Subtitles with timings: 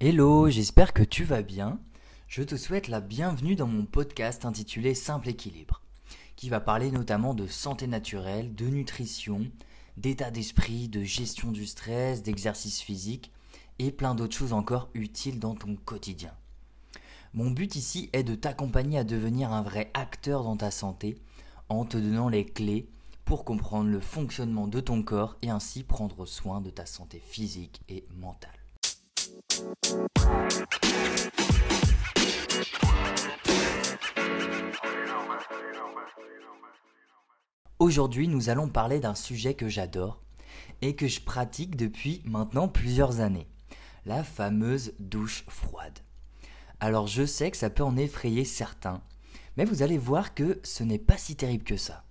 [0.00, 1.80] Hello, j'espère que tu vas bien.
[2.26, 5.82] Je te souhaite la bienvenue dans mon podcast intitulé Simple équilibre,
[6.34, 9.46] qui va parler notamment de santé naturelle, de nutrition,
[9.96, 13.30] d'état d'esprit, de gestion du stress, d'exercice physique
[13.78, 16.32] et plein d'autres choses encore utiles dans ton quotidien.
[17.34, 21.18] Mon but ici est de t'accompagner à devenir un vrai acteur dans ta santé
[21.80, 22.88] en te donnant les clés
[23.24, 27.80] pour comprendre le fonctionnement de ton corps et ainsi prendre soin de ta santé physique
[27.88, 28.50] et mentale.
[37.78, 40.22] Aujourd'hui, nous allons parler d'un sujet que j'adore
[40.80, 43.48] et que je pratique depuis maintenant plusieurs années,
[44.06, 45.98] la fameuse douche froide.
[46.80, 49.02] Alors je sais que ça peut en effrayer certains,
[49.56, 52.04] mais vous allez voir que ce n'est pas si terrible que ça.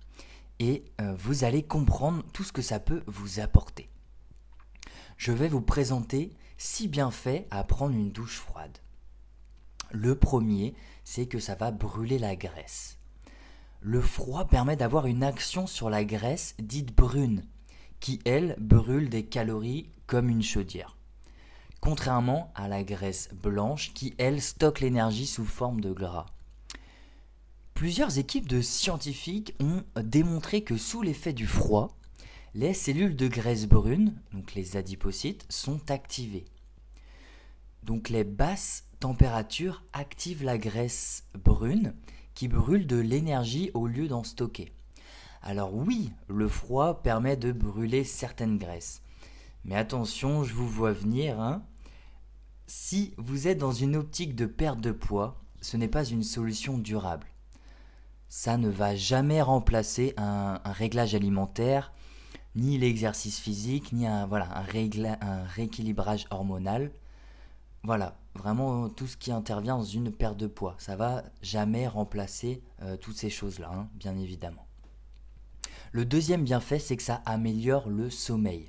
[0.58, 3.88] Et euh, vous allez comprendre tout ce que ça peut vous apporter.
[5.16, 8.78] Je vais vous présenter six bienfaits à prendre une douche froide.
[9.90, 12.98] Le premier, c'est que ça va brûler la graisse.
[13.80, 17.44] Le froid permet d'avoir une action sur la graisse dite brune,
[18.00, 20.96] qui elle brûle des calories comme une chaudière.
[21.80, 26.26] Contrairement à la graisse blanche qui elle stocke l'énergie sous forme de gras.
[27.74, 31.98] Plusieurs équipes de scientifiques ont démontré que sous l'effet du froid,
[32.54, 36.44] les cellules de graisse brune, donc les adipocytes, sont activées.
[37.82, 41.94] Donc les basses températures activent la graisse brune
[42.34, 44.72] qui brûle de l'énergie au lieu d'en stocker.
[45.42, 49.02] Alors oui, le froid permet de brûler certaines graisses.
[49.64, 51.40] Mais attention, je vous vois venir.
[51.40, 51.64] Hein.
[52.68, 56.78] Si vous êtes dans une optique de perte de poids, ce n'est pas une solution
[56.78, 57.26] durable.
[58.36, 61.92] Ça ne va jamais remplacer un, réglage alimentaire,
[62.56, 66.90] ni l'exercice physique, ni un, voilà, un rééquilibrage hormonal.
[67.84, 70.74] Voilà, vraiment tout ce qui intervient dans une perte de poids.
[70.78, 74.66] Ça va jamais remplacer euh, toutes ces choses-là, hein, bien évidemment.
[75.92, 78.66] Le deuxième bienfait, c'est que ça améliore le sommeil.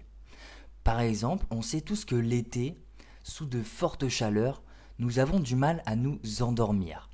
[0.84, 2.78] Par exemple, on sait tous que l'été,
[3.24, 4.62] sous de fortes chaleurs,
[5.00, 7.10] nous avons du mal à nous endormir.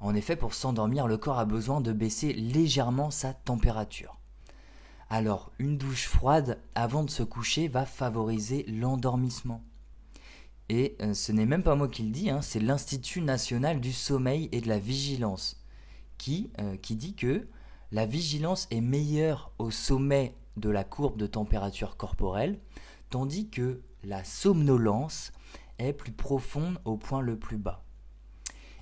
[0.00, 4.18] En effet, pour s'endormir, le corps a besoin de baisser légèrement sa température.
[5.08, 9.62] Alors, une douche froide avant de se coucher va favoriser l'endormissement.
[10.68, 13.92] Et euh, ce n'est même pas moi qui le dis, hein, c'est l'Institut national du
[13.92, 15.62] sommeil et de la vigilance
[16.58, 17.46] euh, qui dit que
[17.92, 22.58] la vigilance est meilleure au sommet de la courbe de température corporelle,
[23.10, 25.32] tandis que la somnolence
[25.78, 27.85] est plus profonde au point le plus bas.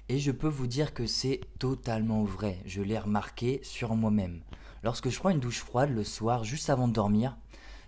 [0.09, 4.43] Et je peux vous dire que c'est totalement vrai, je l'ai remarqué sur moi-même.
[4.83, 7.39] Lorsque je prends une douche froide le soir juste avant de dormir,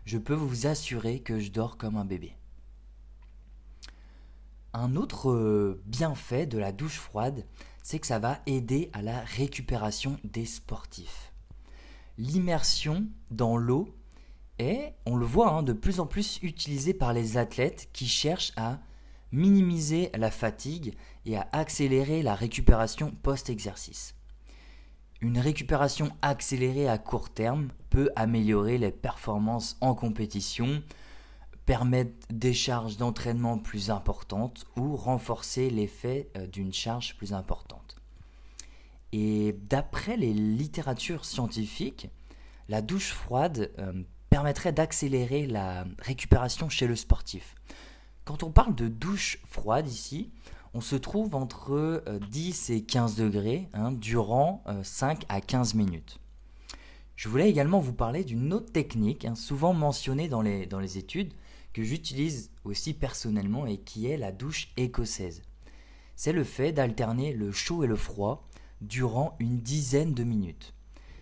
[0.06, 2.34] je peux vous assurer que je dors comme un bébé.
[4.72, 7.44] Un autre euh, bienfait de la douche froide,
[7.82, 11.32] c'est que ça va aider à la récupération des sportifs.
[12.16, 13.94] L'immersion dans l'eau
[14.58, 18.52] est, on le voit, hein, de plus en plus utilisée par les athlètes qui cherchent
[18.56, 18.78] à
[19.36, 20.94] minimiser la fatigue
[21.26, 24.14] et à accélérer la récupération post-exercice.
[25.20, 30.82] Une récupération accélérée à court terme peut améliorer les performances en compétition,
[31.66, 37.96] permettre des charges d'entraînement plus importantes ou renforcer l'effet euh, d'une charge plus importante.
[39.12, 42.08] Et d'après les littératures scientifiques,
[42.68, 47.54] la douche froide euh, permettrait d'accélérer la récupération chez le sportif.
[48.26, 50.32] Quand on parle de douche froide ici,
[50.74, 56.18] on se trouve entre 10 euh, et 15 degrés hein, durant 5 à 15 minutes.
[57.14, 60.98] Je voulais également vous parler d'une autre technique, hein, souvent mentionnée dans les, dans les
[60.98, 61.34] études,
[61.72, 65.42] que j'utilise aussi personnellement et qui est la douche écossaise.
[66.16, 68.48] C'est le fait d'alterner le chaud et le froid
[68.80, 70.74] durant une dizaine de minutes.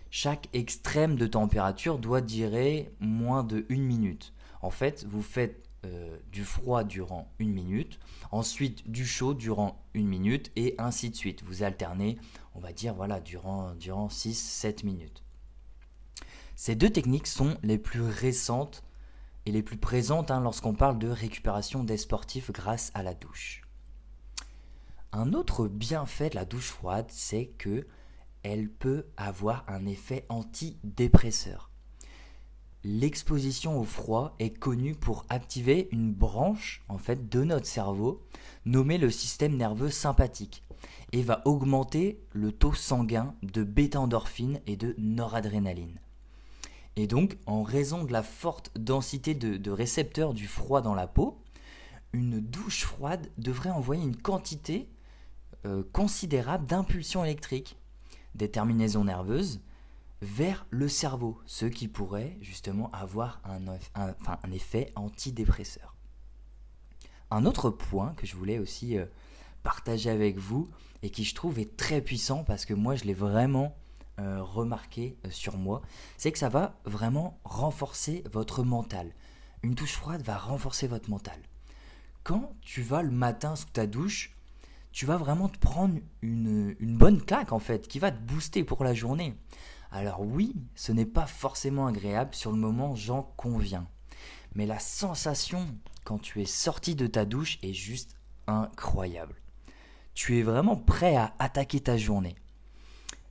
[0.09, 4.33] Chaque extrême de température doit durer moins de une minute.
[4.63, 7.99] En fait, vous faites euh, du froid durant une minute,
[8.31, 11.43] ensuite du chaud durant une minute et ainsi de suite.
[11.43, 12.17] Vous alternez,
[12.55, 15.23] on va dire, voilà, durant, durant 6-7 minutes.
[16.55, 18.83] Ces deux techniques sont les plus récentes
[19.45, 23.61] et les plus présentes hein, lorsqu'on parle de récupération des sportifs grâce à la douche.
[25.11, 27.87] Un autre bienfait de la douche froide, c'est que
[28.43, 31.71] elle peut avoir un effet antidépresseur.
[32.87, 38.21] L'exposition au froid est connue pour activer une branche en fait de notre cerveau
[38.65, 40.61] nommée le système nerveux sympathique.
[41.11, 45.99] et va augmenter le taux sanguin de bêta-endorphine et de noradrénaline.
[46.95, 51.41] Et donc, en raison de la forte densité de, récepteurs du froid dans la peau,
[52.13, 54.87] une douche froide devrait envoyer une quantité
[55.65, 57.77] euh, considérable d'impulsions électriques,
[58.35, 59.59] des terminaisons nerveuses,
[60.25, 65.95] vers le cerveau, ce qui pourrait justement avoir un, effet antidépresseur.
[67.31, 69.05] Un autre point que je voulais aussi euh,
[69.63, 70.69] partager avec vous
[71.03, 73.75] et qui je trouve est très puissant parce que moi je l'ai vraiment
[74.19, 75.81] euh, remarqué euh, sur moi,
[76.17, 79.13] c'est que ça va vraiment renforcer votre mental.
[79.61, 81.39] Une douche froide va renforcer votre mental.
[82.23, 84.35] Quand tu vas le matin sous ta douche,
[84.91, 88.83] tu vas vraiment te prendre une bonne claque en fait, qui va te booster pour
[88.83, 89.35] la journée.
[89.91, 93.87] Alors oui, ce n'est pas forcément agréable sur le moment, j'en conviens.
[94.55, 95.67] Mais la sensation
[96.05, 98.15] quand tu es sorti de ta douche est juste
[98.47, 99.35] incroyable.
[100.13, 102.35] Tu es vraiment prêt à attaquer ta journée.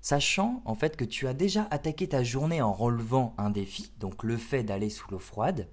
[0.02, 4.22] Sachant en fait que tu as déjà attaqué ta journée en relevant un défi, donc
[4.22, 5.68] le fait d'aller sous l'eau froide,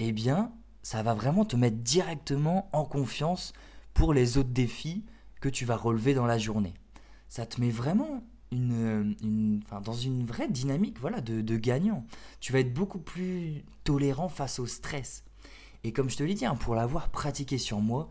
[0.00, 3.52] eh bien, ça va vraiment te mettre directement en confiance
[3.94, 5.04] pour les autres défis
[5.40, 6.74] que tu vas relever dans la journée.
[7.28, 12.04] Ça te met vraiment une, dans une vraie dynamique voilà, de, de gagnant.
[12.40, 15.24] Tu vas être beaucoup plus tolérant face au stress.
[15.84, 18.08] Et comme je te l'ai dit, hein, pour l'avoir pratiqué sur moi,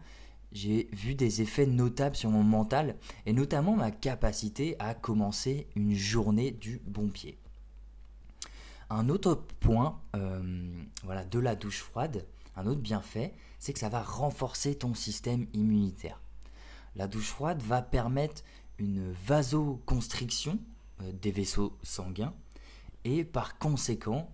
[0.51, 5.93] j'ai vu des effets notables sur mon mental et notamment ma capacité à commencer une
[5.93, 7.37] journée du bon pied.
[8.89, 10.73] Un autre point euh,
[11.03, 12.25] voilà, de la douche froide,
[12.57, 16.19] un autre bienfait, c'est que ça va renforcer ton système immunitaire.
[16.97, 18.43] La douche froide va permettre
[18.81, 20.59] une vasoconstriction
[21.01, 22.33] euh, des vaisseaux sanguins
[23.05, 24.29] et par conséquent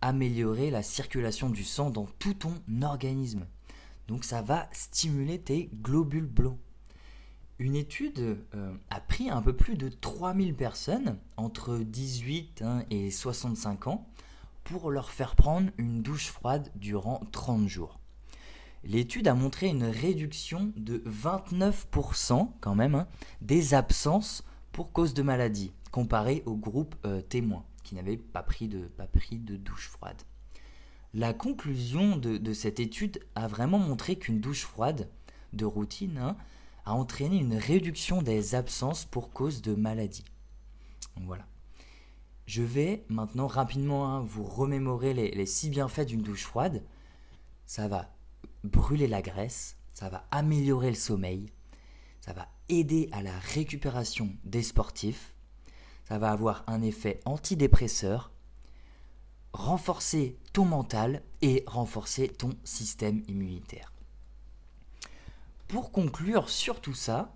[0.00, 3.46] améliorer la circulation du sang dans tout ton organisme.
[4.08, 6.58] Donc ça va stimuler tes globules blancs.
[7.60, 13.12] Une étude euh, a pris un peu plus de 3000 personnes entre 18 hein, et
[13.12, 14.08] 65 ans
[14.64, 18.01] pour leur faire prendre une douche froide durant 30 jours.
[18.84, 23.06] L'étude a montré une réduction de 29% quand même hein,
[23.40, 24.42] des absences
[24.72, 29.88] pour cause de maladie comparé au groupe euh, témoin qui n'avait pas pris, de, douche
[29.88, 30.20] froide.
[31.14, 35.08] La conclusion de, cette étude a vraiment montré qu'une douche froide
[35.52, 36.36] de routine hein,
[36.84, 40.24] a entraîné une réduction des absences pour cause de maladie.
[41.20, 41.46] voilà.
[42.46, 46.82] Je vais maintenant rapidement hein, vous remémorer les six bienfaits d'une douche froide.
[47.66, 48.10] Ça va
[48.64, 51.52] brûler la graisse, ça va améliorer le sommeil,
[52.20, 55.34] ça va aider à la récupération des sportifs,
[56.04, 58.30] ça va avoir un effet antidépresseur,
[59.52, 63.92] renforcer ton mental et renforcer ton système immunitaire.
[65.68, 67.34] Pour conclure sur tout ça,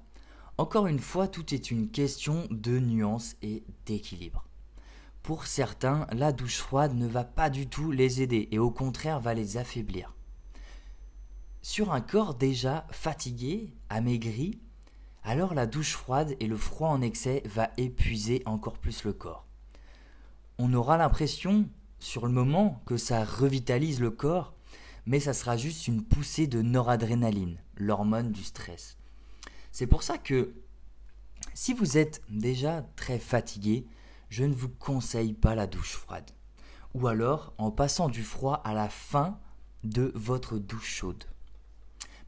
[0.59, 4.47] encore une fois, tout est une question de nuance et d'équilibre.
[5.23, 9.21] Pour certains, la douche froide ne va pas du tout les aider et au contraire
[9.21, 10.16] va les affaiblir.
[11.77, 14.63] Sur un corps déjà fatigué, amaigri,
[15.23, 19.45] alors la douche froide et le froid en excès va épuiser encore plus le corps.
[20.57, 21.69] On aura l'impression
[21.99, 24.55] sur le moment que ça revitalise le corps,
[25.05, 28.97] mais ça sera juste une poussée de noradrénaline, l'hormone du stress.
[29.71, 30.55] C'est pour ça que
[31.53, 33.87] si vous êtes déjà très fatigué,
[34.31, 36.31] je ne vous conseille pas la douche froide.
[36.95, 39.39] Ou alors en passant du froid à la fin
[39.85, 41.25] de votre douche chaude.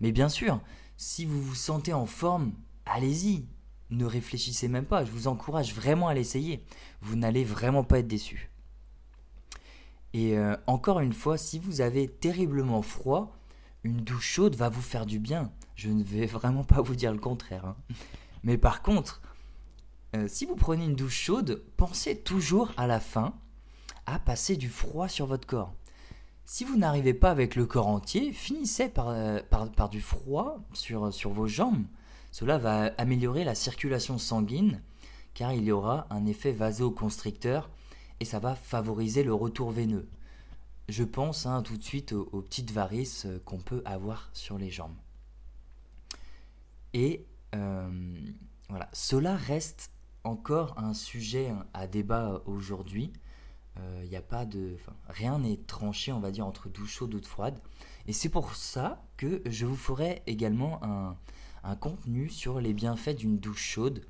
[0.00, 0.60] Mais bien sûr,
[0.96, 2.52] si vous vous sentez en forme,
[2.86, 3.46] allez-y.
[3.90, 6.62] Ne réfléchissez même pas, je vous encourage vraiment à l'essayer.
[7.00, 8.50] Vous n'allez vraiment pas être déçu.
[10.12, 13.36] Et euh, encore une fois, si vous avez terriblement froid,
[13.84, 15.52] une douche chaude va vous faire du bien.
[15.74, 17.64] Je ne vais vraiment pas vous dire le contraire.
[17.64, 17.76] Hein.
[18.42, 19.22] Mais par contre,
[20.16, 23.34] euh, si vous prenez une douche chaude, pensez toujours à la fin
[24.06, 25.74] à passer du froid sur votre corps.
[26.50, 31.12] Si vous n'arrivez pas avec le corps entier, finissez par, euh, par, du froid sur,
[31.12, 31.84] sur vos jambes.
[32.32, 34.80] Cela va améliorer la circulation sanguine
[35.34, 37.68] car il y aura un effet vasoconstricteur
[38.18, 40.08] et ça va favoriser le retour veineux.
[40.88, 44.70] Je pense hein, tout de suite aux, petites varices euh, qu'on peut avoir sur les
[44.70, 44.96] jambes.
[46.94, 47.26] Et
[47.56, 48.16] euh,
[48.70, 49.90] voilà, cela reste
[50.24, 53.12] encore un sujet à débat aujourd'hui
[54.04, 54.76] il euh, a pas de,
[55.08, 57.58] rien n'est tranché, on va dire, entre douche chaude ou froide.
[58.06, 61.16] Et c'est pour ça que je vous ferai également un,
[61.80, 64.00] contenu sur les bienfaits d'une douche chaude,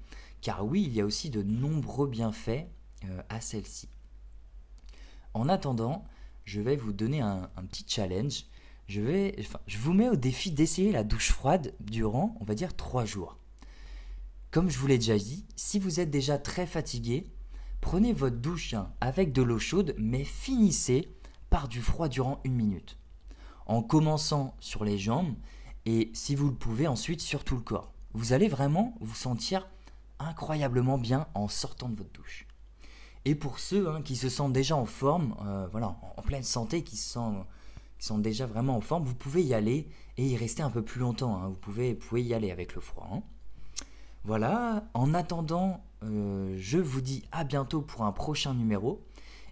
[0.41, 2.69] car oui, il y a aussi de nombreux bienfaits
[3.05, 3.89] euh, à celle-ci.
[5.35, 6.05] En attendant,
[6.45, 8.45] je vais vous donner un, petit challenge.
[8.87, 9.33] Je,
[9.67, 13.37] je vous mets au défi d'essayer la douche froide durant, on va dire, trois jours.
[14.53, 17.27] Comme je vous l'ai déjà dit, si vous êtes déjà très fatigué,
[17.81, 21.15] prenez votre douche hein, avec de l'eau chaude, mais finissez
[21.51, 22.99] par du froid durant une minute.
[23.67, 25.35] En commençant sur les jambes
[25.87, 27.93] et si vous le pouvez ensuite sur tout le corps.
[28.13, 29.69] Vous allez vraiment vous sentir
[30.19, 32.47] incroyablement bien en sortant de votre douche.
[33.25, 36.83] Et pour ceux hein, qui se sentent déjà en forme, euh, voilà, en pleine santé,
[36.83, 37.45] qui, sont,
[37.99, 41.01] sont déjà vraiment en forme, vous pouvez y aller et y rester un peu plus
[41.01, 41.37] longtemps.
[41.37, 41.49] Hein.
[41.49, 41.59] Vous,
[41.99, 43.23] pouvez, y aller avec le froid.
[44.25, 49.05] Voilà, en attendant, euh, je vous dis à bientôt pour un prochain numéro.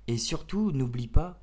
[0.09, 1.41] Et surtout, n'oublie pas,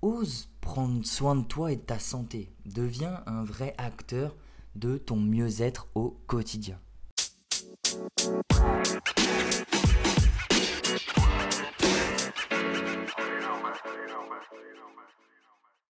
[0.00, 2.50] ose prendre soin de toi et de ta santé.
[2.64, 4.36] Deviens un vrai acteur
[4.76, 6.78] de ton mieux-être au quotidien.